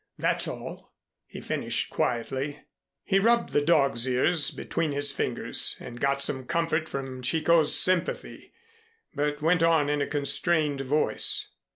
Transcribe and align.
That's 0.17 0.47
all," 0.47 0.95
he 1.27 1.41
finished 1.41 1.91
quietly. 1.91 2.61
He 3.03 3.19
rubbed 3.19 3.53
the 3.53 3.61
dog's 3.61 4.07
ears 4.07 4.49
between 4.49 4.93
his 4.93 5.11
fingers 5.11 5.75
and 5.79 5.99
got 6.01 6.23
some 6.23 6.47
comfort 6.47 6.89
from 6.89 7.21
Chicot's 7.21 7.75
sympathy, 7.75 8.51
but 9.13 9.43
went 9.43 9.61
on 9.61 9.89
in 9.89 10.01
a 10.01 10.07
constrained 10.07 10.81
voice. 10.81 11.49